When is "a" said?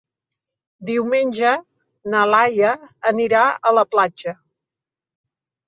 3.73-3.77